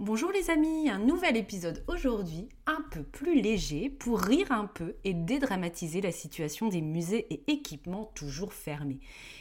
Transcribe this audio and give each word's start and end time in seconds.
Bonjour 0.00 0.30
les 0.30 0.48
amis, 0.48 0.88
un 0.88 1.00
nouvel 1.00 1.36
épisode 1.36 1.82
aujourd'hui, 1.88 2.48
un 2.66 2.84
peu 2.92 3.02
plus 3.02 3.40
léger 3.40 3.90
pour 3.90 4.20
rire 4.20 4.52
un 4.52 4.66
peu 4.66 4.94
et 5.02 5.12
dédramatiser 5.12 6.00
la 6.00 6.12
situation 6.12 6.68
des 6.68 6.82
musées 6.82 7.26
et 7.34 7.42
équipements 7.50 8.12
toujours 8.14 8.52
fermés. 8.52 9.00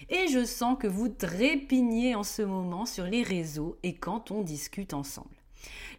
Et 0.10 0.28
je 0.30 0.44
sens 0.44 0.76
que 0.80 0.88
vous 0.88 1.10
trépignez 1.10 2.16
en 2.16 2.24
ce 2.24 2.42
moment 2.42 2.88
sur 2.88 3.04
les 3.04 3.22
réseaux 3.22 3.78
et 3.84 3.98
quand 3.98 4.32
on 4.32 4.42
discute 4.42 4.96
ensemble. 4.96 5.36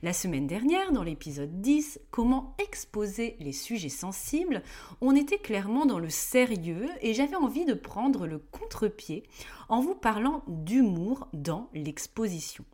La 0.03 0.13
semaine 0.13 0.49
dernière, 0.49 0.91
dans 0.91 1.05
l'épisode 1.05 1.61
10, 1.61 2.01
Comment 2.11 2.57
exposer 2.59 3.37
les 3.39 3.53
sujets 3.53 3.89
sensibles, 3.89 4.65
on 5.01 5.15
était 5.15 5.39
clairement 5.39 5.87
dans 5.87 6.01
le 6.01 6.11
sérieux 6.11 6.89
et 7.01 7.15
j'avais 7.15 7.37
envie 7.37 7.65
de 7.65 7.75
prendre 7.75 8.27
le 8.27 8.39
contre-pied 8.39 9.23
en 9.69 9.81
vous 9.81 9.95
parlant 9.95 10.43
d'humour 10.49 11.29
dans 11.33 11.71
l'exposition. 11.75 12.65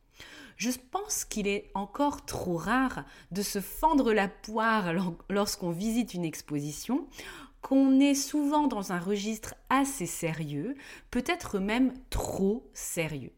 Je 0.56 0.70
pense 0.90 1.24
qu'il 1.24 1.46
est 1.46 1.70
encore 1.74 2.24
trop 2.24 2.56
rare 2.56 3.04
de 3.30 3.42
se 3.42 3.60
fendre 3.60 4.12
la 4.12 4.28
poire 4.28 4.92
lorsqu'on 5.28 5.70
visite 5.70 6.14
une 6.14 6.24
exposition, 6.24 7.06
qu'on 7.60 7.98
est 7.98 8.14
souvent 8.14 8.66
dans 8.66 8.92
un 8.92 8.98
registre 8.98 9.54
assez 9.70 10.06
sérieux, 10.06 10.76
peut-être 11.10 11.58
même 11.58 11.94
trop 12.10 12.68
sérieux. 12.74 13.32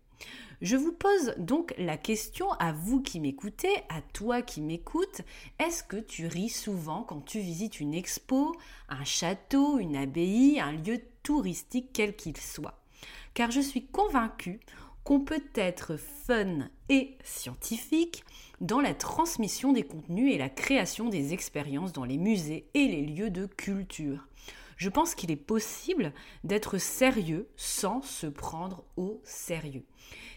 Je 0.62 0.76
vous 0.76 0.92
pose 0.92 1.34
donc 1.36 1.74
la 1.76 1.98
question 1.98 2.50
à 2.52 2.72
vous 2.72 3.02
qui 3.02 3.20
m'écoutez, 3.20 3.74
à 3.88 4.00
toi 4.14 4.40
qui 4.40 4.62
m'écoutes, 4.62 5.20
est-ce 5.58 5.84
que 5.84 5.98
tu 5.98 6.26
ris 6.26 6.48
souvent 6.48 7.02
quand 7.02 7.20
tu 7.20 7.40
visites 7.40 7.78
une 7.78 7.92
expo, 7.94 8.56
un 8.88 9.04
château, 9.04 9.78
une 9.78 9.96
abbaye, 9.96 10.58
un 10.58 10.72
lieu 10.72 11.00
touristique 11.22 11.90
quel 11.92 12.16
qu'il 12.16 12.38
soit? 12.38 12.80
Car 13.34 13.50
je 13.50 13.60
suis 13.60 13.86
convaincue 13.86 14.60
qu'on 15.06 15.20
peut 15.20 15.44
être 15.54 15.96
fun 15.96 16.68
et 16.88 17.16
scientifique 17.22 18.24
dans 18.60 18.80
la 18.80 18.92
transmission 18.92 19.72
des 19.72 19.84
contenus 19.84 20.34
et 20.34 20.36
la 20.36 20.48
création 20.48 21.08
des 21.08 21.32
expériences 21.32 21.92
dans 21.92 22.04
les 22.04 22.18
musées 22.18 22.68
et 22.74 22.88
les 22.88 23.02
lieux 23.02 23.30
de 23.30 23.46
culture. 23.46 24.26
Je 24.76 24.88
pense 24.88 25.14
qu'il 25.14 25.30
est 25.30 25.36
possible 25.36 26.12
d'être 26.42 26.78
sérieux 26.78 27.48
sans 27.54 28.02
se 28.02 28.26
prendre 28.26 28.82
au 28.96 29.20
sérieux. 29.22 29.84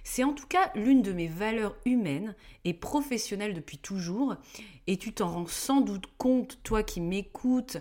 C'est 0.04 0.24
en 0.24 0.34
tout 0.34 0.48
cas 0.48 0.72
l'une 0.76 1.02
de 1.02 1.14
mes 1.14 1.28
valeurs 1.28 1.76
humaines 1.86 2.36
et 2.64 2.76
professionnelles 2.76 3.56
depuis 3.56 3.80
toujours, 3.80 4.36
et 4.86 4.98
tu 4.98 5.14
t'en 5.14 5.30
rends 5.30 5.48
sans 5.48 5.82
doute 5.82 6.06
compte, 6.20 6.60
toi 6.62 6.84
qui 6.84 7.02
m'écoutes, 7.02 7.78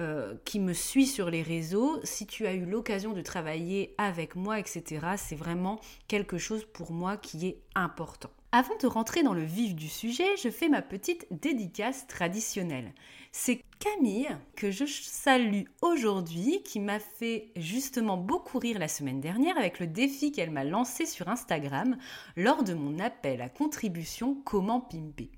euh, 0.00 0.34
qui 0.46 0.60
me 0.60 0.72
suit 0.72 1.06
sur 1.06 1.30
les 1.30 1.42
réseaux, 1.42 2.00
si 2.04 2.26
tu 2.26 2.46
as 2.46 2.54
eu 2.54 2.64
l'occasion 2.64 3.12
de 3.12 3.20
travailler 3.20 3.94
avec 3.98 4.34
moi, 4.34 4.58
etc., 4.58 5.06
c'est 5.18 5.36
vraiment 5.36 5.78
quelque 6.08 6.38
chose 6.38 6.64
pour 6.64 6.90
moi 6.90 7.18
qui 7.18 7.46
est 7.46 7.60
important. 7.74 8.30
Avant 8.52 8.76
de 8.80 8.86
rentrer 8.86 9.22
dans 9.22 9.34
le 9.34 9.44
vif 9.44 9.74
du 9.74 9.88
sujet, 9.88 10.36
je 10.42 10.48
fais 10.48 10.68
ma 10.68 10.80
petite 10.82 11.26
dédicace 11.30 12.06
traditionnelle. 12.06 12.94
C'est 13.30 13.62
Camille 13.78 14.28
que 14.56 14.70
je 14.70 14.86
salue 14.86 15.64
aujourd'hui 15.82 16.62
qui 16.64 16.80
m'a 16.80 16.98
fait 16.98 17.52
justement 17.56 18.16
beaucoup 18.16 18.58
rire 18.58 18.78
la 18.78 18.88
semaine 18.88 19.20
dernière 19.20 19.56
avec 19.56 19.80
le 19.80 19.86
défi 19.86 20.32
qu'elle 20.32 20.50
m'a 20.50 20.64
lancé 20.64 21.06
sur 21.06 21.28
Instagram 21.28 21.96
lors 22.36 22.64
de 22.64 22.74
mon 22.74 22.98
appel 22.98 23.40
à 23.40 23.48
contribution 23.48 24.34
Comment 24.44 24.80
pimper 24.80 25.30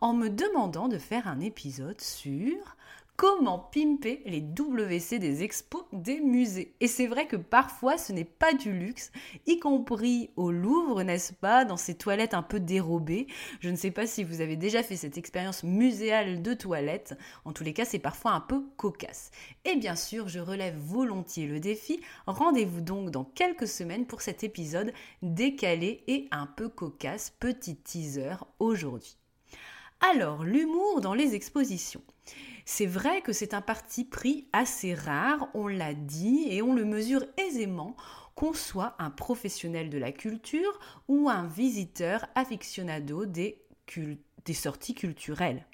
en 0.00 0.14
me 0.14 0.28
demandant 0.28 0.88
de 0.88 0.98
faire 0.98 1.28
un 1.28 1.40
épisode 1.40 2.00
sur 2.00 2.76
comment 3.22 3.70
pimper 3.72 4.20
les 4.26 4.40
WC 4.40 5.20
des 5.20 5.44
expos 5.44 5.84
des 5.92 6.18
musées. 6.18 6.74
Et 6.80 6.88
c'est 6.88 7.06
vrai 7.06 7.28
que 7.28 7.36
parfois 7.36 7.96
ce 7.96 8.12
n'est 8.12 8.24
pas 8.24 8.52
du 8.52 8.72
luxe, 8.72 9.12
y 9.46 9.60
compris 9.60 10.30
au 10.34 10.50
Louvre, 10.50 11.04
n'est-ce 11.04 11.32
pas, 11.32 11.64
dans 11.64 11.76
ces 11.76 11.94
toilettes 11.94 12.34
un 12.34 12.42
peu 12.42 12.58
dérobées. 12.58 13.28
Je 13.60 13.68
ne 13.68 13.76
sais 13.76 13.92
pas 13.92 14.08
si 14.08 14.24
vous 14.24 14.40
avez 14.40 14.56
déjà 14.56 14.82
fait 14.82 14.96
cette 14.96 15.18
expérience 15.18 15.62
muséale 15.62 16.42
de 16.42 16.52
toilette. 16.52 17.16
En 17.44 17.52
tous 17.52 17.62
les 17.62 17.72
cas, 17.72 17.84
c'est 17.84 18.00
parfois 18.00 18.32
un 18.32 18.40
peu 18.40 18.64
cocasse. 18.76 19.30
Et 19.64 19.76
bien 19.76 19.94
sûr, 19.94 20.26
je 20.26 20.40
relève 20.40 20.76
volontiers 20.76 21.46
le 21.46 21.60
défi. 21.60 22.00
Rendez-vous 22.26 22.80
donc 22.80 23.12
dans 23.12 23.22
quelques 23.22 23.68
semaines 23.68 24.06
pour 24.06 24.20
cet 24.20 24.42
épisode 24.42 24.92
décalé 25.22 26.02
et 26.08 26.26
un 26.32 26.46
peu 26.46 26.68
cocasse, 26.68 27.30
petit 27.38 27.76
teaser 27.76 28.34
aujourd'hui. 28.58 29.16
Alors, 30.00 30.42
l'humour 30.42 31.00
dans 31.00 31.14
les 31.14 31.36
expositions. 31.36 32.02
C'est 32.64 32.86
vrai 32.86 33.22
que 33.22 33.32
c'est 33.32 33.54
un 33.54 33.60
parti 33.60 34.04
pris 34.04 34.46
assez 34.52 34.94
rare, 34.94 35.48
on 35.54 35.66
l'a 35.66 35.94
dit, 35.94 36.46
et 36.50 36.62
on 36.62 36.74
le 36.74 36.84
mesure 36.84 37.24
aisément 37.36 37.96
qu'on 38.34 38.52
soit 38.52 38.94
un 38.98 39.10
professionnel 39.10 39.90
de 39.90 39.98
la 39.98 40.12
culture 40.12 40.78
ou 41.08 41.28
un 41.28 41.46
visiteur 41.46 42.26
aficionado 42.34 43.26
des, 43.26 43.62
des 44.44 44.54
sorties 44.54 44.94
culturelles. 44.94 45.66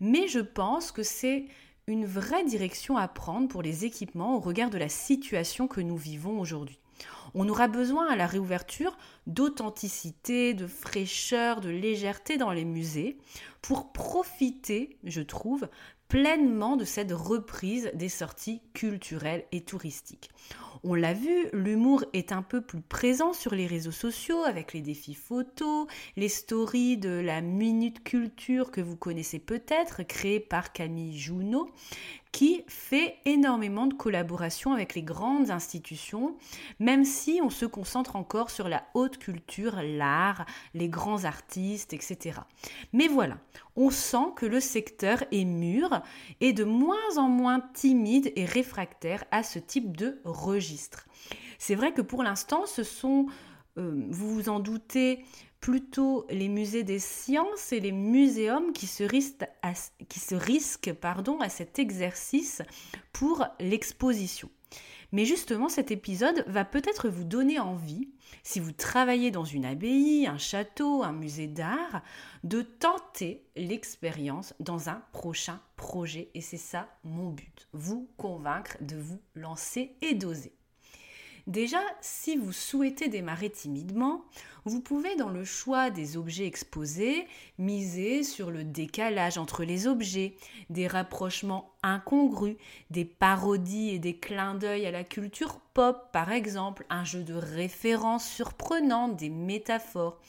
Mais 0.00 0.28
je 0.28 0.40
pense 0.40 0.92
que 0.92 1.02
c'est 1.02 1.46
une 1.86 2.06
vraie 2.06 2.44
direction 2.44 2.96
à 2.96 3.08
prendre 3.08 3.48
pour 3.48 3.62
les 3.62 3.84
équipements 3.84 4.36
au 4.36 4.40
regard 4.40 4.70
de 4.70 4.78
la 4.78 4.88
situation 4.88 5.68
que 5.68 5.80
nous 5.80 5.96
vivons 5.96 6.40
aujourd'hui. 6.40 6.78
On 7.34 7.48
aura 7.48 7.68
besoin 7.68 8.08
à 8.08 8.16
la 8.16 8.26
réouverture 8.26 8.96
d'authenticité, 9.26 10.54
de 10.54 10.66
fraîcheur, 10.66 11.60
de 11.60 11.70
légèreté 11.70 12.36
dans 12.36 12.50
les 12.50 12.64
musées 12.64 13.18
pour 13.62 13.92
profiter, 13.92 14.98
je 15.04 15.22
trouve, 15.22 15.68
pleinement 16.10 16.76
de 16.76 16.84
cette 16.84 17.12
reprise 17.12 17.90
des 17.94 18.08
sorties 18.08 18.60
culturelles 18.74 19.44
et 19.52 19.62
touristiques. 19.62 20.28
On 20.82 20.94
l'a 20.94 21.12
vu, 21.12 21.48
l'humour 21.52 22.04
est 22.12 22.32
un 22.32 22.42
peu 22.42 22.60
plus 22.60 22.80
présent 22.80 23.32
sur 23.32 23.54
les 23.54 23.66
réseaux 23.66 23.92
sociaux 23.92 24.42
avec 24.42 24.72
les 24.72 24.80
défis 24.80 25.14
photos, 25.14 25.86
les 26.16 26.28
stories 26.28 26.96
de 26.96 27.10
la 27.10 27.40
Minute 27.40 28.02
Culture 28.02 28.72
que 28.72 28.80
vous 28.80 28.96
connaissez 28.96 29.38
peut-être, 29.38 30.02
créée 30.02 30.40
par 30.40 30.72
Camille 30.72 31.16
Junot, 31.16 31.70
qui 32.32 32.62
fait 32.68 33.16
énormément 33.24 33.86
de 33.86 33.94
collaborations 33.94 34.72
avec 34.72 34.94
les 34.94 35.02
grandes 35.02 35.50
institutions, 35.50 36.36
même 36.78 37.04
si 37.04 37.40
on 37.42 37.50
se 37.50 37.66
concentre 37.66 38.16
encore 38.16 38.50
sur 38.50 38.68
la 38.68 38.84
haute 38.94 39.18
culture, 39.18 39.80
l'art, 39.82 40.46
les 40.74 40.88
grands 40.88 41.24
artistes, 41.24 41.92
etc. 41.92 42.40
Mais 42.92 43.08
voilà, 43.08 43.38
on 43.74 43.90
sent 43.90 44.32
que 44.36 44.46
le 44.46 44.60
secteur 44.60 45.24
est 45.32 45.44
mûr 45.44 46.02
et 46.40 46.52
de 46.52 46.64
moins 46.64 47.16
en 47.16 47.28
moins 47.28 47.60
timide 47.74 48.32
et 48.36 48.44
réfractaire 48.44 49.24
à 49.30 49.42
ce 49.42 49.58
type 49.58 49.96
de 49.96 50.20
registre. 50.24 51.06
C'est 51.58 51.74
vrai 51.74 51.92
que 51.92 52.02
pour 52.02 52.22
l'instant, 52.22 52.64
ce 52.66 52.84
sont, 52.84 53.26
euh, 53.76 54.04
vous 54.08 54.34
vous 54.34 54.48
en 54.48 54.60
doutez, 54.60 55.24
plutôt 55.60 56.26
les 56.30 56.48
musées 56.48 56.84
des 56.84 56.98
sciences 56.98 57.72
et 57.72 57.80
les 57.80 57.92
muséums 57.92 58.72
qui 58.72 58.86
se 58.86 59.04
risquent 59.04 59.46
à, 59.62 59.74
cet 61.48 61.78
exercice 61.78 62.62
pour 63.12 63.46
l'exposition. 63.58 64.48
Mais 65.12 65.24
justement, 65.24 65.68
cet 65.68 65.90
épisode 65.90 66.44
va 66.46 66.64
peut-être 66.64 67.08
vous 67.08 67.24
donner 67.24 67.58
envie, 67.58 68.08
si 68.44 68.60
vous 68.60 68.70
travaillez 68.70 69.32
dans 69.32 69.44
une 69.44 69.64
abbaye, 69.64 70.26
un 70.26 70.38
château, 70.38 71.02
un 71.02 71.12
musée 71.12 71.48
d'art, 71.48 72.02
de 72.44 72.62
tenter 72.62 73.42
l'expérience 73.56 74.54
dans 74.60 74.88
un 74.88 75.02
prochain 75.12 75.60
projet. 75.76 76.30
Et 76.34 76.40
c'est 76.40 76.56
ça 76.56 76.88
mon 77.02 77.30
but, 77.30 77.68
vous 77.72 78.08
convaincre 78.16 78.76
de 78.80 78.96
vous 78.96 79.20
lancer 79.34 79.96
et 80.00 80.14
d'oser. 80.14 80.52
Déjà, 81.46 81.80
si 82.00 82.36
vous 82.36 82.52
souhaitez 82.52 83.08
démarrer 83.08 83.50
timidement, 83.50 84.24
vous 84.64 84.80
pouvez 84.80 85.16
dans 85.16 85.30
le 85.30 85.44
choix 85.44 85.90
des 85.90 86.16
objets 86.16 86.46
exposés 86.46 87.26
miser 87.58 88.22
sur 88.22 88.50
le 88.50 88.62
décalage 88.62 89.38
entre 89.38 89.64
les 89.64 89.86
objets, 89.86 90.34
des 90.68 90.86
rapprochements 90.86 91.72
incongrus, 91.82 92.56
des 92.90 93.04
parodies 93.04 93.90
et 93.90 93.98
des 93.98 94.16
clins 94.16 94.54
d'œil 94.54 94.86
à 94.86 94.90
la 94.90 95.04
culture 95.04 95.60
pop 95.72 96.08
par 96.12 96.30
exemple, 96.30 96.84
un 96.90 97.04
jeu 97.04 97.22
de 97.22 97.34
références 97.34 98.28
surprenant, 98.28 99.08
des 99.08 99.30
métaphores. 99.30 100.20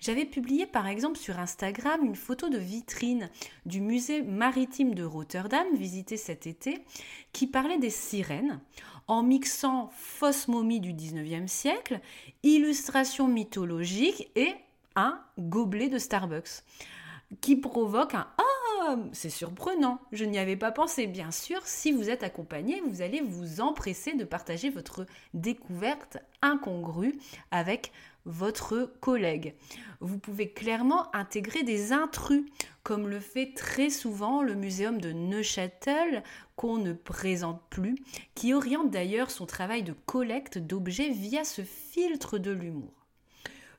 J'avais 0.00 0.26
publié 0.26 0.66
par 0.66 0.86
exemple 0.86 1.18
sur 1.18 1.38
Instagram 1.38 2.04
une 2.04 2.14
photo 2.14 2.48
de 2.48 2.58
vitrine 2.58 3.30
du 3.66 3.80
musée 3.80 4.22
maritime 4.22 4.94
de 4.94 5.02
Rotterdam 5.02 5.66
visité 5.74 6.16
cet 6.16 6.46
été 6.46 6.84
qui 7.32 7.46
parlait 7.46 7.78
des 7.78 7.90
sirènes 7.90 8.60
en 9.08 9.22
mixant 9.22 9.90
fausse 9.94 10.48
momie 10.48 10.80
du 10.80 10.92
19e 10.92 11.48
siècle, 11.48 12.00
illustration 12.42 13.26
mythologique 13.26 14.30
et 14.36 14.54
un 14.96 15.20
gobelet 15.38 15.88
de 15.88 15.98
Starbucks 15.98 16.62
qui 17.40 17.56
provoque 17.56 18.14
un 18.14 18.26
Ah, 18.36 18.67
c'est 19.12 19.30
surprenant, 19.30 20.00
je 20.12 20.24
n'y 20.24 20.38
avais 20.38 20.56
pas 20.56 20.72
pensé. 20.72 21.06
Bien 21.06 21.30
sûr, 21.30 21.60
si 21.64 21.92
vous 21.92 22.10
êtes 22.10 22.22
accompagné, 22.22 22.80
vous 22.86 23.02
allez 23.02 23.20
vous 23.20 23.60
empresser 23.60 24.14
de 24.14 24.24
partager 24.24 24.70
votre 24.70 25.06
découverte 25.34 26.18
incongrue 26.42 27.18
avec 27.50 27.92
votre 28.24 28.92
collègue. 29.00 29.54
Vous 30.00 30.18
pouvez 30.18 30.50
clairement 30.50 31.14
intégrer 31.14 31.62
des 31.62 31.92
intrus, 31.92 32.44
comme 32.82 33.08
le 33.08 33.20
fait 33.20 33.52
très 33.54 33.90
souvent 33.90 34.42
le 34.42 34.54
muséum 34.54 35.00
de 35.00 35.12
Neuchâtel, 35.12 36.22
qu'on 36.56 36.76
ne 36.76 36.92
présente 36.92 37.62
plus, 37.70 37.96
qui 38.34 38.52
oriente 38.52 38.90
d'ailleurs 38.90 39.30
son 39.30 39.46
travail 39.46 39.82
de 39.82 39.94
collecte 40.06 40.58
d'objets 40.58 41.10
via 41.10 41.44
ce 41.44 41.62
filtre 41.62 42.38
de 42.38 42.50
l'humour. 42.50 43.06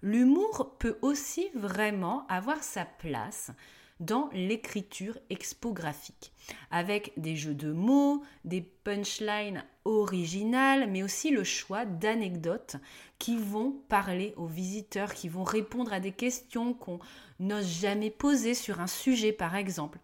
L'humour 0.01 0.75
peut 0.79 0.97
aussi 1.01 1.49
vraiment 1.53 2.25
avoir 2.27 2.63
sa 2.63 2.85
place 2.85 3.51
dans 3.99 4.29
l'écriture 4.33 5.17
expographique, 5.29 6.31
avec 6.71 7.11
des 7.17 7.35
jeux 7.35 7.53
de 7.53 7.71
mots, 7.71 8.23
des 8.45 8.61
punchlines 8.61 9.63
originales, 9.85 10.89
mais 10.89 11.03
aussi 11.03 11.31
le 11.31 11.43
choix 11.43 11.85
d'anecdotes 11.85 12.77
qui 13.17 13.37
vont 13.37 13.75
parler 13.89 14.33
aux 14.37 14.47
visiteurs, 14.47 15.13
qui 15.13 15.27
vont 15.27 15.43
répondre 15.43 15.91
à 15.91 15.99
des 15.99 16.13
questions 16.13 16.73
qu'on 16.73 16.99
n'ose 17.39 17.67
jamais 17.67 18.09
poser 18.09 18.53
sur 18.53 18.79
un 18.79 18.87
sujet, 18.87 19.33
par 19.33 19.55
exemple. 19.55 19.99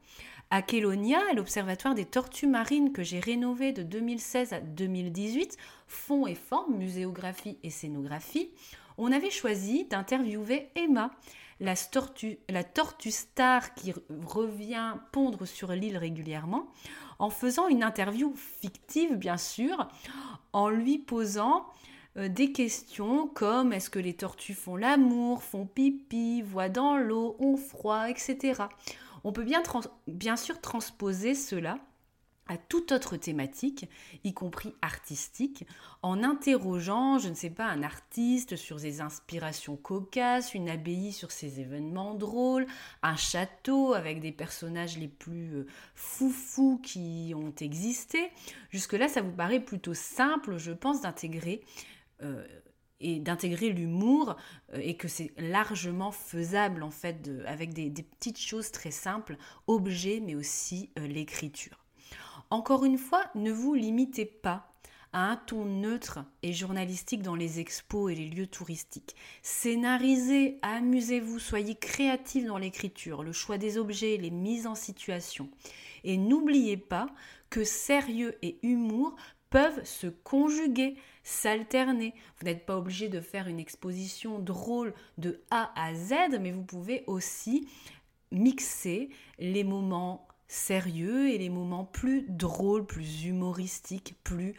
À 0.51 0.61
Kélonia, 0.61 1.19
l'Observatoire 1.33 1.95
des 1.95 2.05
tortues 2.05 2.47
marines 2.47 2.91
que 2.91 3.03
j'ai 3.03 3.19
rénové 3.19 3.71
de 3.71 3.81
2016 3.81 4.53
à 4.53 4.59
2018, 4.59 5.57
fond 5.87 6.27
et 6.27 6.35
forme, 6.35 6.77
muséographie 6.77 7.57
et 7.63 7.69
scénographie, 7.69 8.51
on 8.97 9.11
avait 9.11 9.31
choisi 9.31 9.85
d'interviewer 9.85 10.69
Emma, 10.75 11.11
la 11.59 11.75
tortue, 11.75 12.39
la 12.49 12.63
tortue 12.63 13.11
star 13.11 13.73
qui 13.75 13.93
revient 14.25 14.95
pondre 15.11 15.45
sur 15.45 15.71
l'île 15.71 15.97
régulièrement, 15.97 16.67
en 17.19 17.29
faisant 17.29 17.67
une 17.67 17.83
interview 17.83 18.33
fictive, 18.35 19.15
bien 19.15 19.37
sûr, 19.37 19.87
en 20.53 20.69
lui 20.69 20.97
posant 20.97 21.65
euh, 22.17 22.29
des 22.29 22.51
questions 22.51 23.27
comme 23.27 23.73
est-ce 23.73 23.89
que 23.89 23.99
les 23.99 24.13
tortues 24.13 24.53
font 24.53 24.75
l'amour, 24.75 25.43
font 25.43 25.65
pipi, 25.65 26.41
voient 26.41 26.69
dans 26.69 26.97
l'eau, 26.97 27.35
ont 27.39 27.57
froid, 27.57 28.09
etc. 28.09 28.63
On 29.23 29.31
peut 29.31 29.43
bien, 29.43 29.63
bien 30.07 30.35
sûr 30.35 30.61
transposer 30.61 31.35
cela 31.35 31.79
à 32.47 32.57
toute 32.57 32.91
autre 32.91 33.17
thématique, 33.17 33.89
y 34.23 34.33
compris 34.33 34.75
artistique, 34.83 35.65
en 36.03 36.23
interrogeant, 36.23 37.17
je 37.17 37.29
ne 37.29 37.33
sais 37.33 37.49
pas, 37.49 37.65
un 37.65 37.81
artiste 37.81 38.55
sur 38.55 38.79
ses 38.79 39.01
inspirations 39.01 39.75
cocasses, 39.75 40.53
une 40.53 40.69
abbaye 40.69 41.11
sur 41.11 41.31
ses 41.31 41.59
événements 41.59 42.13
drôles, 42.13 42.67
un 43.01 43.15
château 43.15 43.93
avec 43.93 44.19
des 44.19 44.31
personnages 44.31 44.97
les 44.99 45.07
plus 45.07 45.55
euh, 45.55 45.65
foufous 45.95 46.79
qui 46.83 47.33
ont 47.35 47.53
existé. 47.59 48.29
Jusque-là, 48.69 49.07
ça 49.07 49.21
vous 49.21 49.31
paraît 49.31 49.59
plutôt 49.59 49.95
simple, 49.95 50.57
je 50.57 50.71
pense, 50.71 51.01
d'intégrer 51.01 51.63
euh, 52.21 52.45
et 52.99 53.19
d'intégrer 53.19 53.71
l'humour 53.71 54.37
euh, 54.73 54.77
et 54.79 54.97
que 54.97 55.07
c'est 55.07 55.33
largement 55.37 56.11
faisable 56.11 56.83
en 56.83 56.91
fait 56.91 57.27
avec 57.47 57.73
des, 57.73 57.89
petites 57.89 58.39
choses 58.39 58.71
très 58.71 58.91
simples, 58.91 59.35
objets 59.65 60.21
mais 60.23 60.35
aussi 60.35 60.91
l'écriture. 60.95 61.84
Encore 62.49 62.85
une 62.85 62.97
fois, 62.97 63.23
ne 63.35 63.51
vous 63.51 63.73
limitez 63.73 64.25
pas 64.25 64.71
à 65.13 65.31
un 65.31 65.35
ton 65.37 65.63
neutre 65.65 66.19
et 66.43 66.51
journalistique 66.51 67.21
dans 67.21 67.35
les 67.35 67.59
expos 67.59 68.11
et 68.11 68.15
les 68.15 68.27
lieux 68.27 68.47
touristiques. 68.47 69.15
Scénarisez, 69.41 70.59
amusez-vous, 70.61 71.39
soyez 71.39 71.75
créatifs 71.75 72.45
dans 72.45 72.57
l'écriture, 72.57 73.23
le 73.23 73.31
choix 73.31 73.57
des 73.57 73.77
objets, 73.77 74.17
les 74.17 74.29
mises 74.29 74.67
en 74.67 74.75
situation. 74.75 75.49
Et 76.03 76.17
n'oubliez 76.17 76.77
pas 76.77 77.07
que 77.49 77.63
sérieux 77.63 78.37
et 78.41 78.57
humour 78.61 79.15
peuvent 79.49 79.85
se 79.85 80.07
conjuguer, 80.07 80.97
s'alterner. 81.23 82.13
Vous 82.37 82.45
n'êtes 82.45 82.65
pas 82.65 82.77
obligé 82.77 83.07
de 83.07 83.21
faire 83.21 83.47
une 83.47 83.59
exposition 83.59 84.37
drôle 84.37 84.93
de 85.17 85.39
A 85.49 85.71
à 85.81 85.93
Z, 85.95 86.39
mais 86.41 86.51
vous 86.51 86.63
pouvez 86.63 87.05
aussi 87.07 87.67
mixer 88.31 89.09
les 89.39 89.63
moments 89.63 90.27
sérieux 90.47 91.29
et 91.29 91.37
les 91.37 91.49
moments 91.49 91.85
plus 91.85 92.25
drôles, 92.29 92.85
plus 92.85 93.25
humoristiques, 93.25 94.15
plus 94.23 94.53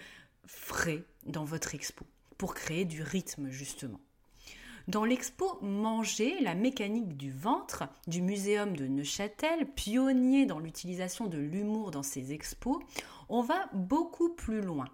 frais 0.47 1.05
dans 1.25 1.45
votre 1.45 1.75
expo, 1.75 2.05
pour 2.39 2.55
créer 2.55 2.85
du 2.85 3.03
rythme 3.03 3.51
justement. 3.51 4.01
Dans 4.89 5.05
l'expo 5.05 5.59
Manger, 5.63 6.39
la 6.41 6.55
mécanique 6.55 7.17
du 7.17 7.33
ventre 7.33 7.89
du 8.07 8.23
Muséum 8.23 8.77
de 8.77 8.87
Neuchâtel, 8.87 9.67
pionnier 9.75 10.47
dans 10.47 10.61
l'utilisation 10.61 11.27
de 11.27 11.39
l'humour 11.39 11.91
dans 11.91 12.05
ses 12.05 12.33
expos, 12.33 12.79
on 13.29 13.43
va 13.43 13.69
beaucoup 13.73 14.29
plus 14.29 14.61
loin. 14.61 14.87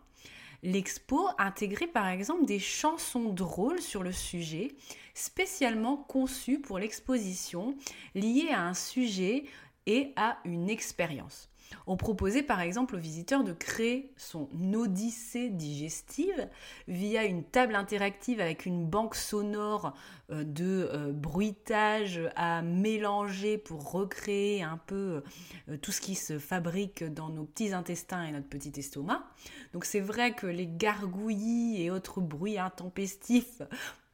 L'expo 0.63 1.29
intégrait 1.39 1.89
par 1.89 2.07
exemple 2.07 2.47
des 2.47 2.61
chansons 2.61 3.31
drôles 3.31 3.83
sur 3.83 4.03
le 4.03 4.13
sujet, 4.13 4.69
spécialement 5.13 5.97
conçues 5.97 6.61
pour 6.61 6.79
l'exposition, 6.79 7.75
liées 8.15 8.51
à 8.51 8.63
un 8.63 8.75
sujet 8.75 9.45
et 9.87 10.13
à 10.17 10.39
une 10.45 10.71
expérience. 10.71 11.53
On 11.87 11.97
proposait 11.97 12.43
par 12.43 12.61
exemple 12.61 12.97
aux 12.97 12.99
visiteurs 12.99 13.45
de 13.45 13.53
créer 13.53 14.13
son 14.17 14.49
odyssée 14.75 15.49
digestive 15.49 16.49
via 16.89 17.25
une 17.25 17.45
table 17.45 17.75
interactive 17.75 18.41
avec 18.41 18.67
une 18.67 18.87
banque 18.87 19.15
sonore 19.15 19.95
euh, 20.31 20.45
de 20.45 20.89
euh, 20.93 21.13
bruitage 21.13 22.21
à 22.37 22.63
mélanger 22.63 23.59
pour 23.59 23.91
recréer 23.91 24.63
un 24.63 24.79
peu 24.87 25.23
euh, 25.69 25.77
tout 25.79 25.93
ce 25.93 26.01
qui 26.01 26.15
se 26.15 26.39
fabrique 26.39 27.05
dans 27.05 27.29
nos 27.29 27.45
petits 27.45 27.73
intestins 27.73 28.25
et 28.25 28.33
notre 28.33 28.49
petit 28.49 28.73
estomac. 28.79 29.23
Donc 29.73 29.85
c'est 29.85 30.01
vrai 30.01 30.35
que 30.35 30.47
les 30.47 30.67
gargouillis 30.67 31.83
et 31.83 31.91
autres 31.91 32.21
bruits 32.21 32.59
intempestifs 32.59 33.63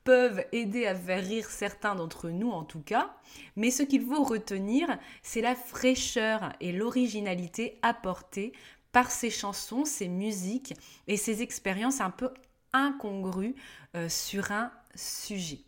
peuvent 0.09 0.43
aider 0.53 0.87
à 0.87 0.95
faire 0.95 1.23
rire 1.23 1.50
certains 1.50 1.95
d'entre 1.95 2.31
nous 2.31 2.50
en 2.50 2.65
tout 2.65 2.81
cas, 2.81 3.15
mais 3.57 3.71
ce 3.71 3.83
qu'il 3.83 4.07
faut 4.07 4.25
retenir, 4.25 4.99
c'est 5.23 5.43
la 5.43 5.55
fraîcheur 5.55 6.55
et 6.61 6.73
l'originalité 6.73 7.79
apportée 7.83 8.55
par 8.91 9.11
ces 9.11 9.29
chansons, 9.29 9.85
ces 9.85 10.09
musiques 10.09 10.73
et 11.09 11.19
ces 11.19 11.43
expériences 11.43 12.00
un 12.00 12.09
peu 12.09 12.31
incongrues 12.73 13.55
euh, 13.97 14.09
sur 14.09 14.50
un 14.50 14.73
sujet. 14.95 15.68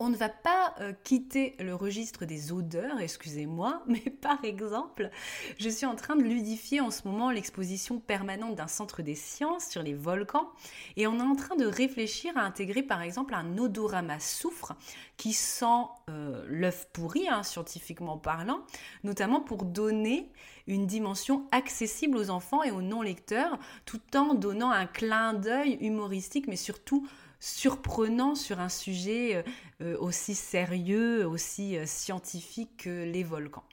On 0.00 0.08
ne 0.08 0.16
va 0.16 0.28
pas 0.28 0.74
euh, 0.80 0.92
quitter 1.04 1.54
le 1.60 1.74
registre 1.74 2.24
des 2.24 2.52
odeurs, 2.52 2.98
excusez-moi, 2.98 3.82
mais 3.86 4.00
par 4.00 4.44
exemple, 4.44 5.10
je 5.58 5.68
suis 5.68 5.86
en 5.86 5.94
train 5.94 6.16
de 6.16 6.22
ludifier 6.22 6.80
en 6.80 6.90
ce 6.90 7.06
moment 7.06 7.30
l'exposition 7.30 8.00
permanente 8.00 8.56
d'un 8.56 8.66
centre 8.66 9.02
des 9.02 9.14
sciences 9.14 9.68
sur 9.68 9.82
les 9.82 9.94
volcans 9.94 10.50
et 10.96 11.06
on 11.06 11.18
est 11.18 11.22
en 11.22 11.36
train 11.36 11.54
de 11.54 11.66
réfléchir 11.66 12.36
à 12.36 12.40
intégrer 12.40 12.82
par 12.82 13.02
exemple 13.02 13.34
un 13.34 13.56
odorama 13.56 14.18
soufre 14.18 14.72
qui 15.16 15.32
sent 15.32 15.64
euh, 16.10 16.44
l'œuf 16.48 16.88
pourri, 16.92 17.28
hein, 17.28 17.44
scientifiquement 17.44 18.18
parlant, 18.18 18.60
notamment 19.04 19.40
pour 19.40 19.64
donner 19.64 20.32
une 20.66 20.86
dimension 20.86 21.46
accessible 21.52 22.16
aux 22.16 22.30
enfants 22.30 22.62
et 22.62 22.70
aux 22.72 22.82
non-lecteurs 22.82 23.58
tout 23.84 24.00
en 24.16 24.34
donnant 24.34 24.70
un 24.70 24.86
clin 24.86 25.34
d'œil 25.34 25.78
humoristique 25.80 26.48
mais 26.48 26.56
surtout 26.56 27.06
surprenant 27.44 28.34
sur 28.34 28.58
un 28.58 28.70
sujet 28.70 29.36
euh, 29.36 29.42
euh, 29.82 29.98
aussi 29.98 30.34
sérieux, 30.34 31.26
aussi 31.26 31.76
euh, 31.76 31.84
scientifique 31.84 32.84
que 32.84 33.04
les 33.04 33.22
volcans. 33.22 33.64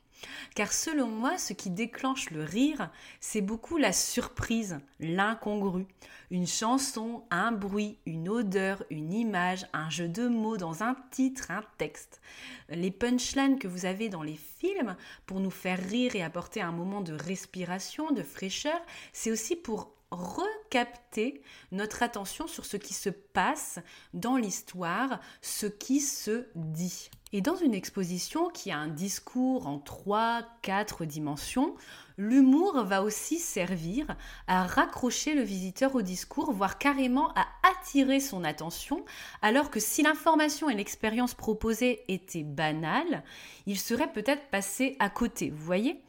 Car 0.56 0.74
selon 0.74 1.08
moi, 1.08 1.38
ce 1.38 1.54
qui 1.54 1.70
déclenche 1.70 2.32
le 2.32 2.44
rire, 2.44 2.92
c'est 3.22 3.42
beaucoup 3.42 3.78
la 3.78 3.94
surprise, 3.94 4.80
l'incongru. 5.00 5.88
Une 6.32 6.46
chanson, 6.46 7.24
un 7.32 7.54
bruit, 7.54 7.98
une 8.06 8.28
odeur, 8.28 8.84
une 8.90 9.13
image, 9.13 9.66
un 9.72 9.90
jeu 9.90 10.10
de 10.10 10.28
mots 10.28 10.58
dans 10.58 10.84
un 10.84 10.96
titre, 11.10 11.50
un 11.50 11.63
texte. 11.78 12.22
Les 12.70 12.92
punchlines 12.92 13.58
que 13.58 13.70
vous 13.70 13.86
avez 13.86 14.10
dans 14.10 14.22
les 14.22 14.38
films 14.60 14.96
pour 15.25 15.40
nous 15.40 15.50
faire 15.50 15.80
rire 15.80 16.16
et 16.16 16.22
apporter 16.22 16.62
un 16.62 16.74
moment 16.74 17.01
de 17.01 17.13
respiration, 17.13 18.12
de 18.12 18.22
fraîcheur, 18.22 18.80
c'est 19.13 19.32
aussi 19.32 19.56
pour 19.56 19.94
recapter 20.12 21.41
notre 21.72 22.03
attention 22.03 22.48
sur 22.48 22.65
ce 22.65 22.77
qui 22.77 22.94
se 22.94 23.10
passe 23.10 23.80
dans 24.13 24.36
l'histoire, 24.36 25.20
ce 25.41 25.65
qui 25.65 26.01
se 26.01 26.46
dit. 26.56 27.10
Et 27.34 27.39
dans 27.39 27.56
une 27.56 27.74
exposition 27.74 28.50
qui 28.50 28.72
a 28.72 28.77
un 28.77 28.89
discours 28.89 29.65
en 29.65 29.77
3-4 29.80 31.06
dimensions, 31.06 31.75
l'humour 32.18 32.84
va 32.84 33.03
aussi 33.03 33.39
servir 33.39 34.18
à 34.48 34.65
raccrocher 34.65 35.34
le 35.34 35.41
visiteur 35.41 35.96
au 35.96 36.01
discours, 36.01 36.51
voire 36.51 36.77
carrément 36.77 37.30
à 37.36 37.48
attirer 37.72 38.20
son 38.20 38.44
attention, 38.44 39.06
alors 39.41 39.72
que 39.72 39.80
si 39.80 40.03
l'information 40.03 40.70
et 40.70 40.75
l'expérience 40.75 41.34
proposée 41.34 42.03
étaient 42.10 42.44
banales, 42.44 43.24
il 43.65 43.80
serait 43.80 44.12
peut-être 44.12 44.50
passé 44.50 44.98
à 45.00 45.10
côté, 45.10 45.50
vous 45.50 45.63
voyez? 45.63 46.03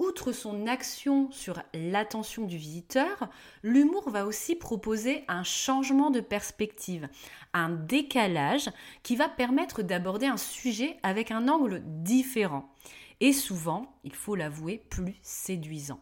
Outre 0.00 0.32
son 0.32 0.66
action 0.66 1.30
sur 1.30 1.62
l'attention 1.74 2.46
du 2.46 2.56
visiteur, 2.56 3.28
l'humour 3.62 4.08
va 4.08 4.24
aussi 4.24 4.56
proposer 4.56 5.24
un 5.28 5.44
changement 5.44 6.10
de 6.10 6.20
perspective, 6.20 7.06
un 7.52 7.68
décalage 7.68 8.70
qui 9.02 9.14
va 9.14 9.28
permettre 9.28 9.82
d'aborder 9.82 10.24
un 10.24 10.38
sujet 10.38 10.96
avec 11.02 11.30
un 11.30 11.48
angle 11.48 11.82
différent 11.84 12.74
et 13.20 13.34
souvent, 13.34 13.94
il 14.02 14.14
faut 14.14 14.34
l'avouer, 14.34 14.82
plus 14.88 15.16
séduisant. 15.20 16.00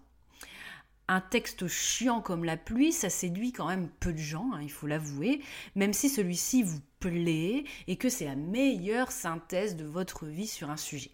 Un 1.08 1.20
texte 1.20 1.68
chiant 1.68 2.20
comme 2.20 2.44
la 2.44 2.56
pluie, 2.58 2.92
ça 2.92 3.08
séduit 3.08 3.52
quand 3.52 3.66
même 3.66 3.88
peu 4.00 4.12
de 4.12 4.18
gens, 4.18 4.50
hein, 4.52 4.60
il 4.62 4.70
faut 4.70 4.86
l'avouer, 4.86 5.40
même 5.74 5.94
si 5.94 6.10
celui-ci 6.10 6.62
vous 6.62 6.80
plaît 7.00 7.64
et 7.86 7.96
que 7.96 8.08
c'est 8.08 8.26
la 8.26 8.36
meilleure 8.36 9.10
synthèse 9.10 9.76
de 9.76 9.86
votre 9.86 10.26
vie 10.26 10.46
sur 10.46 10.70
un 10.70 10.76
sujet. 10.76 11.10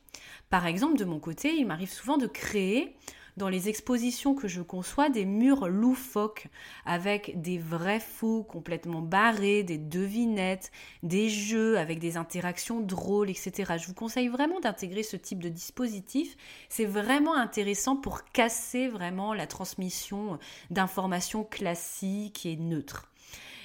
Par 0.51 0.67
exemple, 0.67 0.97
de 0.97 1.05
mon 1.05 1.21
côté, 1.21 1.55
il 1.55 1.67
m'arrive 1.67 1.91
souvent 1.91 2.17
de 2.17 2.27
créer 2.27 2.97
dans 3.37 3.49
les 3.49 3.69
expositions 3.69 4.35
que 4.35 4.49
je 4.49 4.62
conçois 4.62 5.09
des 5.11 5.25
murs 5.25 5.69
loufoques 5.69 6.47
avec 6.85 7.41
des 7.41 7.59
vrais 7.59 8.00
faux 8.00 8.43
complètement 8.43 9.00
barrés, 9.00 9.62
des 9.62 9.79
devinettes, 9.79 10.71
des 11.03 11.29
jeux 11.29 11.79
avec 11.79 11.99
des 11.99 12.17
interactions 12.17 12.81
drôles, 12.81 13.31
etc. 13.31 13.75
Je 13.79 13.87
vous 13.87 13.95
conseille 13.95 14.29
vraiment 14.29 14.61
d'intégrer 14.61 15.03
ce 15.03 15.17
type 15.17 15.43
de 15.43 15.49
dispositif. 15.49 16.37
C'est 16.69 16.85
vraiment 16.85 17.35
intéressant 17.35 17.97
pour 17.97 18.25
casser 18.25 18.88
vraiment 18.88 19.35
la 19.35 19.47
transmission 19.47 20.38
d'informations 20.71 21.45
classiques 21.45 22.47
et 22.47 22.57
neutres. 22.57 23.11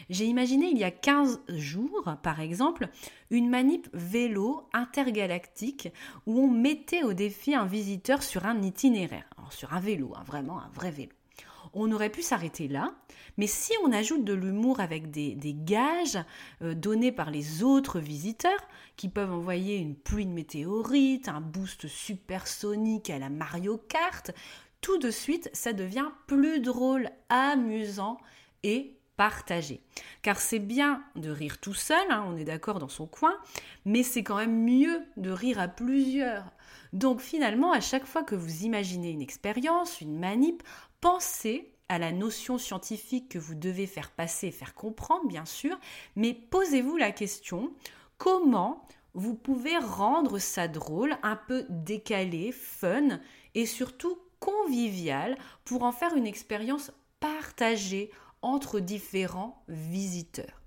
J'ai 0.10 0.26
imaginé 0.26 0.70
il 0.72 0.78
y 0.78 0.84
a 0.84 0.92
15 0.92 1.42
jours, 1.50 2.16
par 2.24 2.40
exemple, 2.40 2.90
une 3.30 3.48
manip 3.48 3.88
vélo 3.94 4.68
intergalactique 4.74 5.90
où 6.26 6.40
on 6.40 6.50
mettait 6.50 7.04
au 7.04 7.14
défi 7.14 7.54
un 7.54 7.66
visiteur 7.66 8.24
sur 8.24 8.48
un 8.48 8.62
itinéraire, 8.64 9.30
sur 9.52 9.74
un 9.74 9.80
vélo, 9.80 10.14
hein, 10.16 10.24
vraiment 10.26 10.60
un 10.60 10.70
vrai 10.74 10.90
vélo. 10.90 11.12
On 11.74 11.92
aurait 11.92 12.10
pu 12.10 12.24
s'arrêter 12.24 12.68
là, 12.68 12.96
mais 13.38 13.46
si 13.46 13.72
on 13.84 13.92
ajoute 13.92 14.24
de 14.24 14.34
l'humour 14.34 14.80
avec 14.80 15.12
des, 15.12 15.38
gages 15.38 16.18
euh, 16.64 16.74
donnés 16.74 17.12
par 17.12 17.30
les 17.30 17.62
autres 17.62 18.00
visiteurs, 18.00 18.68
qui 18.96 19.10
peuvent 19.10 19.32
envoyer 19.32 19.78
une 19.78 19.96
pluie 19.96 20.26
de 20.26 20.32
météorites, 20.32 21.30
un 21.30 21.42
boost 21.42 21.88
supersonique 21.88 23.12
à 23.12 23.20
la 23.20 23.30
Mario 23.30 23.78
Kart, 23.78 24.32
tout 24.82 24.98
de 24.98 25.12
suite, 25.12 25.52
ça 25.54 25.74
devient 25.74 26.10
plus 26.26 26.60
drôle, 26.62 27.12
amusant 27.30 28.18
et 28.64 28.99
partager. 29.20 29.82
Car 30.22 30.40
c'est 30.40 30.60
bien 30.60 31.04
de 31.18 31.30
rire 31.30 31.58
tout 31.60 31.74
seul, 31.74 32.10
hein, 32.10 32.24
on 32.30 32.38
est 32.38 32.46
d'accord 32.46 32.80
dans 32.80 32.88
son 32.88 33.06
coin, 33.06 33.36
mais 33.84 34.02
c'est 34.02 34.24
quand 34.24 34.38
même 34.38 34.64
mieux 34.64 35.04
de 35.18 35.30
rire 35.30 35.60
à 35.60 35.68
plusieurs. 35.68 36.54
Donc 36.94 37.20
finalement, 37.20 37.74
à 37.74 37.82
chaque 37.82 38.06
fois 38.06 38.24
que 38.24 38.36
vous 38.36 38.64
imaginez 38.64 39.10
une 39.10 39.22
expérience, 39.22 40.00
une 40.00 40.18
manip, 40.18 40.64
pensez 41.02 41.74
à 41.90 42.00
la 42.00 42.14
notion 42.14 42.58
scientifique 42.58 43.28
que 43.28 43.40
vous 43.40 43.56
devez 43.56 43.88
faire 43.88 44.12
passer, 44.12 44.52
faire 44.52 44.74
comprendre, 44.74 45.28
bien 45.28 45.44
sûr, 45.44 45.78
mais 46.16 46.34
posez-vous 46.34 46.96
la 46.96 47.12
question, 47.12 47.74
comment 48.18 48.88
vous 49.16 49.36
pouvez 49.36 49.78
rendre 49.78 50.40
ça 50.40 50.70
drôle, 50.70 51.18
un 51.24 51.36
peu 51.36 51.66
décalé, 51.68 52.54
fun 52.54 53.20
et 53.54 53.66
surtout 53.66 54.18
convivial 54.40 55.38
pour 55.66 55.84
en 55.84 55.92
faire 55.92 56.16
une 56.16 56.26
expérience 56.26 56.94
partagée 57.20 58.12
entre 58.42 58.80
différents 58.80 59.64
visiteurs. 59.68 60.62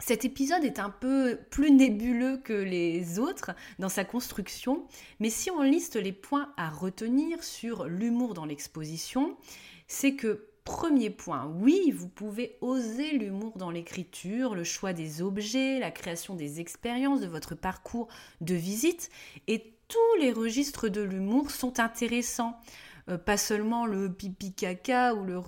Cet 0.00 0.24
épisode 0.24 0.64
est 0.64 0.78
un 0.78 0.90
peu 0.90 1.38
plus 1.50 1.72
nébuleux 1.72 2.38
que 2.38 2.52
les 2.52 3.18
autres 3.18 3.50
dans 3.78 3.88
sa 3.88 4.04
construction, 4.04 4.86
mais 5.18 5.28
si 5.28 5.50
on 5.50 5.62
liste 5.62 5.96
les 5.96 6.12
points 6.12 6.52
à 6.56 6.70
retenir 6.70 7.42
sur 7.42 7.84
l'humour 7.84 8.34
dans 8.34 8.44
l'exposition, 8.44 9.36
c'est 9.88 10.14
que 10.14 10.48
Premier 10.68 11.08
point, 11.08 11.50
oui, 11.60 11.90
vous 11.92 12.08
pouvez 12.08 12.58
oser 12.60 13.12
l'humour 13.12 13.56
dans 13.56 13.70
l'écriture, 13.70 14.54
le 14.54 14.64
choix 14.64 14.92
des 14.92 15.22
objets, 15.22 15.78
la 15.78 15.90
création 15.90 16.34
des 16.34 16.60
expériences 16.60 17.22
de 17.22 17.26
votre 17.26 17.54
parcours 17.54 18.08
de 18.42 18.54
visite, 18.54 19.08
et 19.46 19.72
tous 19.88 20.20
les 20.20 20.30
registres 20.30 20.90
de 20.90 21.00
l'humour 21.00 21.50
sont 21.50 21.80
intéressants. 21.80 22.60
Euh, 23.08 23.16
pas 23.16 23.36
seulement 23.36 23.86
le 23.86 24.12
pipi 24.12 24.52
caca 24.52 25.14
ou 25.14 25.24
le, 25.24 25.38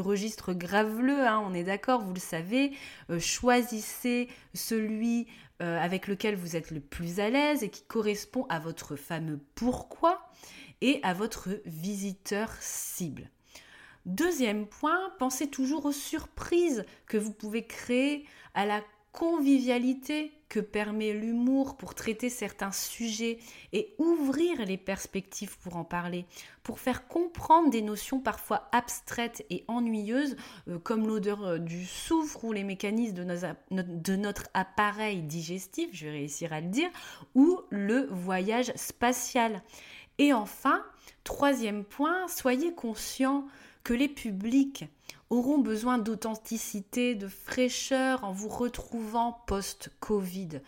registre 0.00 0.52
graveleux, 0.52 1.26
hein, 1.26 1.42
on 1.44 1.54
est 1.54 1.64
d'accord, 1.64 2.02
vous 2.02 2.14
le 2.14 2.20
savez, 2.20 2.72
euh, 3.10 3.20
choisissez 3.20 4.28
celui 4.54 5.28
euh, 5.62 5.78
avec 5.80 6.08
lequel 6.08 6.34
vous 6.34 6.56
êtes 6.56 6.70
le 6.70 6.80
plus 6.80 7.20
à 7.20 7.30
l'aise 7.30 7.62
et 7.62 7.70
qui 7.70 7.84
correspond 7.84 8.46
à 8.48 8.58
votre 8.58 8.96
fameux 8.96 9.40
pourquoi 9.54 10.30
et 10.80 11.00
à 11.02 11.14
votre 11.14 11.48
visiteur 11.64 12.50
cible. 12.60 13.30
Deuxième 14.04 14.66
point, 14.66 15.10
pensez 15.18 15.48
toujours 15.48 15.86
aux 15.86 15.92
surprises 15.92 16.84
que 17.06 17.16
vous 17.16 17.32
pouvez 17.32 17.66
créer, 17.66 18.24
à 18.54 18.66
la 18.66 18.82
convivialité 19.12 20.32
que 20.48 20.60
permet 20.60 21.12
l'humour 21.12 21.76
pour 21.76 21.94
traiter 21.94 22.30
certains 22.30 22.72
sujets 22.72 23.38
et 23.72 23.94
ouvrir 23.98 24.64
les 24.64 24.76
perspectives 24.76 25.58
pour 25.58 25.76
en 25.76 25.84
parler, 25.84 26.24
pour 26.62 26.78
faire 26.78 27.08
comprendre 27.08 27.70
des 27.70 27.82
notions 27.82 28.20
parfois 28.20 28.68
abstraites 28.72 29.44
et 29.50 29.64
ennuyeuses 29.68 30.36
euh, 30.68 30.78
comme 30.78 31.06
l'odeur 31.06 31.44
euh, 31.44 31.58
du 31.58 31.84
soufre 31.84 32.44
ou 32.44 32.52
les 32.52 32.64
mécanismes 32.64 33.14
de, 33.14 33.82
de 33.82 34.16
notre 34.16 34.44
appareil 34.54 35.22
digestif, 35.22 35.90
je 35.92 36.06
vais 36.06 36.12
réussir 36.12 36.52
à 36.52 36.60
le 36.60 36.68
dire, 36.68 36.90
ou 37.34 37.60
le 37.70 38.06
voyage 38.10 38.72
spatial. 38.76 39.62
Et 40.18 40.32
enfin, 40.32 40.84
troisième 41.24 41.84
point, 41.84 42.28
soyez 42.28 42.72
conscient 42.72 43.46
que 43.84 43.94
les 43.94 44.08
publics 44.08 44.84
auront 45.30 45.58
besoin 45.58 45.98
d'authenticité, 45.98 47.14
de 47.14 47.28
fraîcheur 47.28 48.24
en 48.24 48.32
vous 48.32 48.48
retrouvant 48.48 49.42
post-Covid. 49.46 50.60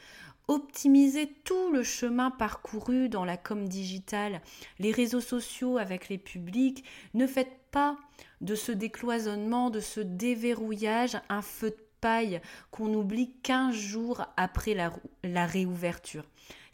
Optimisez 0.49 1.27
tout 1.45 1.71
le 1.73 1.83
chemin 1.83 2.31
parcouru 2.31 3.09
dans 3.11 3.25
la 3.25 3.37
com 3.37 3.69
digitale, 3.69 4.41
les 4.79 4.93
réseaux 4.93 5.21
sociaux 5.21 5.77
avec 5.77 6.09
les 6.09 6.17
publics. 6.17 6.85
Ne 7.13 7.27
faites 7.27 7.59
pas 7.71 7.99
de 8.41 8.55
ce 8.55 8.73
décloisonnement, 8.73 9.69
de 9.69 9.81
ce 9.81 10.01
déverrouillage 10.01 11.19
un 11.29 11.43
feu 11.43 11.71
de 11.71 11.85
paille 12.01 12.41
qu'on 12.71 12.95
oublie 12.95 13.33
15 13.43 13.75
jours 13.75 14.25
après 14.37 14.73
la, 14.73 14.91
la 15.23 15.47
réouverture. 15.47 16.25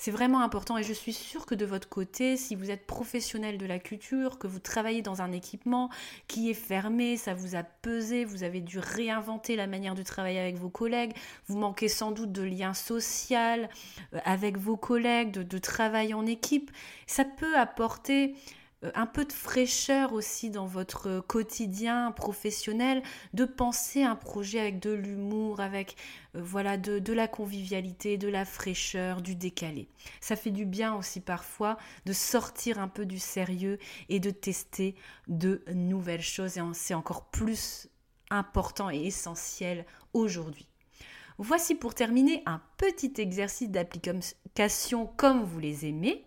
C'est 0.04 0.10
vraiment 0.10 0.42
important 0.42 0.76
et 0.76 0.82
je 0.82 0.92
suis 0.92 1.14
sûre 1.14 1.46
que 1.46 1.54
de 1.54 1.64
votre 1.64 1.88
côté, 1.88 2.36
si 2.36 2.56
vous 2.56 2.70
êtes 2.70 2.86
professionnel 2.86 3.56
de 3.56 3.64
la 3.64 3.78
culture, 3.78 4.38
que 4.38 4.46
vous 4.46 4.58
travaillez 4.58 5.00
dans 5.00 5.22
un 5.22 5.32
équipement 5.32 5.88
qui 6.28 6.50
est 6.50 6.52
fermé, 6.52 7.16
ça 7.16 7.32
vous 7.32 7.56
a 7.56 7.62
pesé, 7.62 8.26
vous 8.26 8.42
avez 8.42 8.60
dû 8.60 8.78
réinventer 8.78 9.56
la 9.56 9.66
manière 9.66 9.94
de 9.94 10.02
travailler 10.02 10.38
avec 10.40 10.58
vos 10.58 10.68
collègues, 10.68 11.14
vous 11.46 11.56
manquez 11.56 11.88
sans 11.88 12.10
doute 12.10 12.32
de 12.32 12.42
lien 12.42 12.74
social 12.74 13.70
euh, 14.12 14.18
avec 14.26 14.58
vos 14.58 14.76
collègues, 14.76 15.30
de, 15.30 15.58
travail 15.58 16.12
en 16.12 16.26
équipe, 16.26 16.70
ça 17.06 17.24
peut 17.24 17.56
apporter 17.56 18.34
un 18.94 19.06
peu 19.06 19.24
de 19.24 19.32
fraîcheur 19.32 20.12
aussi 20.12 20.50
dans 20.50 20.66
votre 20.66 21.20
quotidien 21.20 22.12
professionnel, 22.12 23.02
de 23.32 23.44
penser 23.44 24.02
un 24.02 24.16
projet 24.16 24.60
avec 24.60 24.80
de 24.80 24.90
l'humour, 24.90 25.60
avec 25.60 25.96
euh, 26.34 26.40
voilà 26.42 26.76
de, 26.76 26.98
de, 26.98 27.12
la 27.12 27.28
convivialité, 27.28 28.18
de 28.18 28.28
la 28.28 28.44
fraîcheur, 28.44 29.22
du 29.22 29.34
décalé. 29.34 29.88
Ça 30.20 30.36
fait 30.36 30.50
du 30.50 30.66
bien 30.66 30.94
aussi 30.94 31.20
parfois 31.20 31.78
de 32.06 32.12
sortir 32.12 32.78
un 32.78 32.88
peu 32.88 33.06
du 33.06 33.18
sérieux 33.18 33.78
et 34.08 34.20
de 34.20 34.30
tester 34.30 34.94
de 35.28 35.62
nouvelles 35.72 36.22
choses 36.22 36.58
et 36.58 36.62
c'est 36.72 36.94
encore 36.94 37.26
plus 37.26 37.88
important 38.30 38.90
et 38.90 39.06
essentiel 39.06 39.86
aujourd'hui. 40.12 40.66
Voici 41.38 41.74
pour 41.74 41.94
terminer 41.94 42.42
un 42.46 42.60
petit 42.76 43.12
exercice 43.18 43.70
d'application 43.70 45.06
comme 45.16 45.42
vous 45.42 45.58
les 45.58 45.86
aimez. 45.86 46.24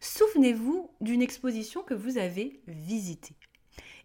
Souvenez-vous 0.00 0.90
d'une 1.00 1.20
exposition 1.20 1.82
que 1.82 1.94
vous 1.94 2.16
avez 2.16 2.62
visitée 2.66 3.36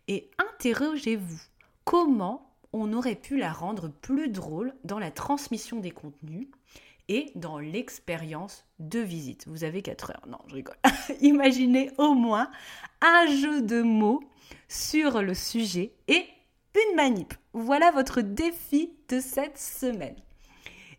et 0.08 0.30
interrogez-vous 0.38 1.42
comment 1.86 2.54
on 2.74 2.92
aurait 2.92 3.16
pu 3.16 3.38
la 3.38 3.54
rendre 3.54 3.88
plus 3.88 4.30
drôle 4.30 4.74
dans 4.84 5.00
la 5.00 5.10
transmission 5.10 5.80
des 5.80 5.92
contenus 5.92 6.50
et 7.08 7.32
dans 7.36 7.60
l'expérience 7.60 8.66
de 8.80 9.00
visite? 9.00 9.48
Vous 9.48 9.64
avez 9.64 9.82
4 9.82 10.12
heures. 10.12 10.28
Non, 10.28 10.40
je 10.48 10.56
rigole. 10.56 10.78
Imaginez 11.22 11.92
au 11.98 12.14
moins 12.14 12.52
un 13.02 13.28
jeu 13.28 13.62
de 13.62 13.82
mots 13.82 14.22
sur 14.68 15.22
le 15.22 15.34
sujet 15.34 15.94
et 16.10 16.26
une 16.76 16.96
manip. 16.98 17.34
Voilà 17.54 17.92
votre 17.92 18.20
défi 18.20 18.92
de 19.08 19.22
cette 19.22 19.58
semaine. 19.58 20.18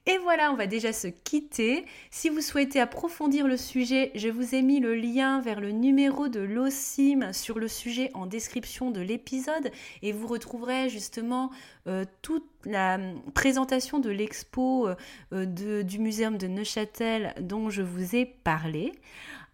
Et 0.08 0.18
voilà, 0.18 0.52
on 0.52 0.54
va 0.54 0.68
déjà 0.68 0.92
se 0.92 1.08
quitter. 1.08 1.84
Si 2.12 2.28
vous 2.28 2.40
souhaitez 2.40 2.78
approfondir 2.78 3.48
le 3.48 3.56
sujet, 3.56 4.12
je 4.14 4.28
vous 4.28 4.54
ai 4.54 4.62
mis 4.62 4.78
le 4.78 4.94
lien 4.94 5.40
vers 5.40 5.60
le 5.60 5.72
numéro 5.72 6.28
de 6.28 6.38
l'OSIM 6.38 7.32
sur 7.32 7.58
le 7.58 7.66
sujet 7.66 8.12
en 8.14 8.26
description 8.26 8.92
de 8.92 9.00
l'épisode 9.00 9.72
et 10.02 10.12
vous 10.12 10.28
retrouverez 10.28 10.88
justement 10.90 11.50
euh, 11.88 12.04
toute 12.22 12.48
la 12.64 13.00
présentation 13.34 13.98
de 13.98 14.10
l'expo 14.10 14.88
euh, 15.32 15.82
du 15.82 15.98
muséum 15.98 16.38
de 16.38 16.46
Neuchâtel 16.46 17.34
dont 17.40 17.68
je 17.68 17.82
vous 17.82 18.14
ai 18.14 18.26
parlé. 18.26 18.92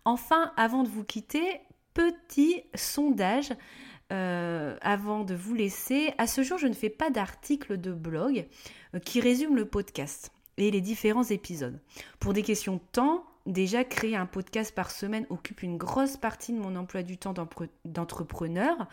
Enfin, 0.05 0.53
avant 0.59 0.83
de 0.83 0.89
vous 0.89 1.05
quitter, 1.05 1.63
petit 1.95 2.63
sondage. 2.75 3.55
Euh, 4.13 4.77
avant 4.83 5.25
de 5.25 5.35
vous 5.35 5.55
laisser, 5.55 6.13
à 6.19 6.27
ce 6.27 6.43
jour, 6.43 6.59
je 6.59 6.67
ne 6.67 6.75
fais 6.75 6.91
pas 6.91 7.09
d'article 7.09 7.81
de 7.81 7.93
blog 7.93 8.47
qui 9.07 9.21
résume 9.23 9.57
le 9.57 9.65
podcast 9.65 10.31
et 10.59 10.71
les 10.71 10.81
différents 10.81 11.25
épisodes. 11.25 11.81
Pour 12.19 12.33
des 12.33 12.43
questions 12.43 12.75
de 12.75 12.83
temps, 12.93 13.25
déjà 13.47 13.85
créer 13.85 14.17
un 14.17 14.27
podcast 14.27 14.75
par 14.75 14.91
semaine 14.91 15.27
occupe 15.31 15.63
une 15.63 15.77
grosse 15.77 16.17
partie 16.17 16.53
de 16.53 16.59
mon 16.59 16.77
emploi 16.77 17.03
du 17.03 17.19
temps 17.19 17.35
d'entrepreneur. 17.85 18.89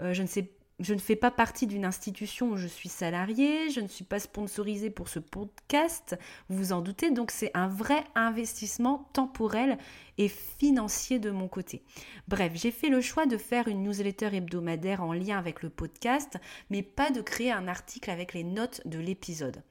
Euh, 0.00 0.12
je 0.12 0.92
ne 0.92 0.98
fais 0.98 1.16
pas 1.16 1.30
partie 1.30 1.66
d'une 1.66 1.84
institution 1.84 2.50
où 2.50 2.56
je 2.56 2.66
suis 2.66 2.88
salariée, 2.88 3.70
je 3.70 3.80
ne 3.80 3.86
suis 3.86 4.04
pas 4.04 4.18
sponsorisée 4.18 4.90
pour 4.90 5.08
ce 5.08 5.20
podcast, 5.20 6.18
vous 6.48 6.58
vous 6.58 6.72
en 6.72 6.80
doutez, 6.80 7.10
donc 7.10 7.30
c'est 7.30 7.52
un 7.54 7.68
vrai 7.68 8.02
investissement 8.14 9.08
temporel 9.12 9.78
et 10.18 10.28
financier 10.28 11.18
de 11.18 11.30
mon 11.30 11.48
côté. 11.48 11.82
Bref, 12.28 12.52
j'ai 12.54 12.72
fait 12.72 12.88
le 12.88 13.00
choix 13.00 13.26
de 13.26 13.36
faire 13.36 13.68
une 13.68 13.84
newsletter 13.84 14.30
hebdomadaire 14.34 15.02
en 15.02 15.12
lien 15.12 15.38
avec 15.38 15.62
le 15.62 15.70
podcast, 15.70 16.38
mais 16.70 16.82
pas 16.82 17.10
de 17.10 17.20
créer 17.20 17.52
un 17.52 17.68
article 17.68 18.10
avec 18.10 18.34
les 18.34 18.44
notes 18.44 18.82
de 18.84 18.98
l'épisode. 18.98 19.62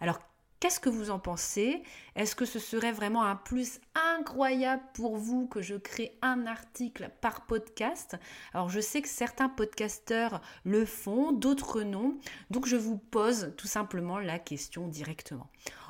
Alors 0.00 0.20
Qu'est-ce 0.60 0.78
que 0.78 0.90
vous 0.90 1.08
en 1.08 1.18
pensez? 1.18 1.82
Est-ce 2.16 2.36
que 2.36 2.44
ce 2.44 2.58
serait 2.58 2.92
vraiment 2.92 3.24
un 3.24 3.34
plus 3.34 3.80
incroyable 3.94 4.82
pour 4.92 5.16
vous 5.16 5.46
que 5.46 5.62
je 5.62 5.74
crée 5.74 6.18
un 6.20 6.46
article 6.46 7.10
par 7.22 7.46
podcast? 7.46 8.18
Alors 8.52 8.68
je 8.68 8.78
sais 8.78 9.00
que 9.00 9.08
certains 9.08 9.48
podcasteurs 9.48 10.42
le 10.64 10.84
font, 10.84 11.32
d'autres 11.32 11.80
non. 11.82 12.18
Donc 12.50 12.66
je 12.66 12.76
vous 12.76 12.98
pose 12.98 13.54
tout 13.56 13.68
simplement 13.68 14.18
la 14.18 14.38
question 14.38 14.86
directement. 14.86 15.48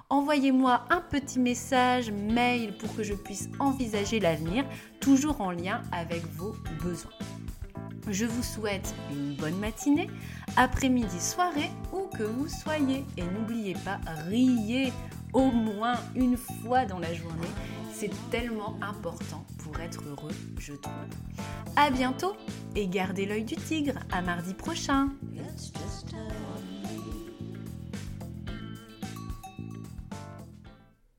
Envoyez-moi 0.08 0.84
un 0.90 1.00
petit 1.00 1.40
message, 1.40 2.12
mail 2.12 2.78
pour 2.78 2.94
que 2.94 3.02
je 3.02 3.14
puisse 3.14 3.48
envisager 3.58 4.20
l'avenir, 4.20 4.64
toujours 5.00 5.40
en 5.40 5.50
lien 5.50 5.82
avec 5.90 6.24
vos 6.36 6.54
besoins. 6.80 7.10
Je 8.08 8.24
vous 8.24 8.42
souhaite 8.42 8.94
une 9.10 9.34
bonne 9.36 9.58
matinée, 9.58 10.08
après-midi, 10.56 11.20
soirée, 11.20 11.70
où 11.92 12.08
que 12.16 12.22
vous 12.22 12.48
soyez. 12.48 13.04
Et 13.16 13.22
n'oubliez 13.22 13.74
pas, 13.84 14.00
riez 14.28 14.92
au 15.32 15.50
moins 15.50 15.96
une 16.14 16.36
fois 16.36 16.86
dans 16.86 16.98
la 16.98 17.12
journée. 17.14 17.48
C'est 17.92 18.10
tellement 18.30 18.76
important 18.80 19.44
pour 19.58 19.78
être 19.80 20.02
heureux, 20.08 20.34
je 20.58 20.72
trouve. 20.72 20.94
À 21.76 21.90
bientôt 21.90 22.34
et 22.74 22.88
gardez 22.88 23.26
l'œil 23.26 23.44
du 23.44 23.56
tigre. 23.56 23.98
À 24.10 24.22
mardi 24.22 24.54
prochain. 24.54 25.10